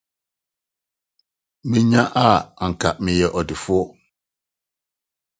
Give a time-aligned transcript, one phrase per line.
[1.69, 2.25] Me yam a
[2.63, 3.77] anka meyɛ ɔdefo.